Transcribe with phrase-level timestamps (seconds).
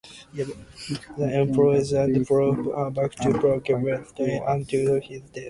[0.33, 5.37] The emperor then brought him back to Prague, where he stayed until his death.